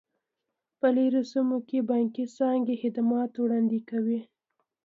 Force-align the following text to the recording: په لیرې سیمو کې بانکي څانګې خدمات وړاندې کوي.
په 0.79 0.87
لیرې 0.95 1.21
سیمو 1.31 1.57
کې 1.69 1.79
بانکي 1.89 2.25
څانګې 2.37 2.75
خدمات 2.81 3.31
وړاندې 3.37 3.79
کوي. 3.89 4.19